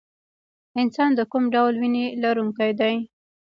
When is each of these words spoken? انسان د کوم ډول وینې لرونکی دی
انسان 0.81 1.09
د 1.15 1.19
کوم 1.31 1.43
ډول 1.53 1.73
وینې 1.81 2.05
لرونکی 2.23 2.71
دی 2.79 2.95